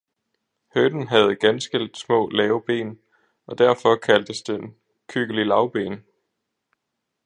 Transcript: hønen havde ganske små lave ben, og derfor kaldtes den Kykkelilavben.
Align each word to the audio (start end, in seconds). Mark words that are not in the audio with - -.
hønen 0.75 1.07
havde 1.07 1.35
ganske 1.35 1.89
små 1.93 2.29
lave 2.29 2.61
ben, 2.61 2.99
og 3.45 3.57
derfor 3.57 3.95
kaldtes 3.95 4.41
den 4.41 4.75
Kykkelilavben. 5.07 6.05